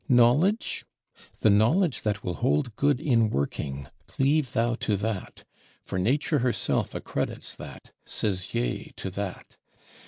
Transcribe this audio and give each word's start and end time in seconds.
Knowledge? 0.09 0.83
The 1.41 1.51
knowledge 1.51 2.01
that 2.01 2.23
will 2.23 2.33
hold 2.33 2.75
good 2.75 2.99
in 2.99 3.29
working, 3.29 3.87
cleave 4.07 4.53
thou 4.53 4.73
to 4.77 4.97
that; 4.97 5.43
for 5.83 5.99
Nature 5.99 6.39
herself 6.39 6.95
accredits 6.95 7.55
that, 7.57 7.91
says 8.03 8.51
Yea 8.55 8.93
to 8.95 9.11
that. 9.11 9.57